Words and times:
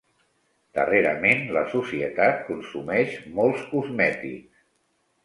Darrerament, 0.77 1.43
la 1.57 1.61
societat 1.73 2.39
consumeix 2.47 3.13
molts 3.41 3.69
cosmètics. 3.75 4.65